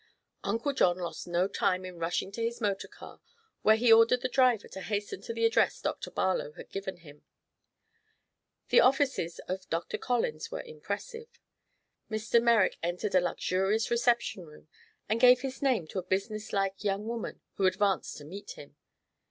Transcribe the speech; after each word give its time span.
Uncle 0.43 0.73
John 0.73 0.97
lost 0.97 1.27
no 1.27 1.47
time 1.47 1.85
in 1.85 1.99
rushing 1.99 2.31
to 2.31 2.41
his 2.43 2.59
motor 2.59 2.87
car, 2.87 3.21
where 3.61 3.75
he 3.75 3.91
ordered 3.93 4.21
the 4.23 4.27
driver 4.29 4.67
to 4.67 4.81
hasten 4.81 5.21
to 5.21 5.31
the 5.31 5.45
address 5.45 5.79
Dr. 5.79 6.09
Barlow 6.09 6.53
had 6.53 6.71
given 6.71 6.97
him. 6.97 7.23
The 8.69 8.79
offices 8.79 9.37
of 9.47 9.69
Dr. 9.69 9.99
Collins 9.99 10.49
were 10.49 10.63
impressive. 10.63 11.27
Mr. 12.09 12.41
Merrick 12.41 12.79
entered 12.81 13.13
a 13.13 13.21
luxurious 13.21 13.91
reception 13.91 14.47
room 14.47 14.69
and 15.07 15.21
gave 15.21 15.41
his 15.41 15.61
name 15.61 15.85
to 15.89 15.99
a 15.99 16.01
businesslike 16.01 16.83
young 16.83 17.05
woman 17.07 17.41
who 17.57 17.67
advanced 17.67 18.17
to 18.17 18.25
meet 18.25 18.53
him. 18.57 18.75